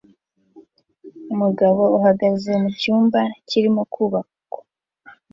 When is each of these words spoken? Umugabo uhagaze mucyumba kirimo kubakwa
Umugabo 1.33 1.81
uhagaze 1.97 2.51
mucyumba 2.61 3.19
kirimo 3.47 3.81
kubakwa 3.93 4.59